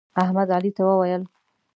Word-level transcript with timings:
احمد 0.21 0.47
علي 0.55 0.71
ته 0.77 0.81
وویل: 0.87 1.23